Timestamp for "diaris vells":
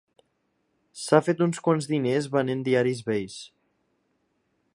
2.71-3.37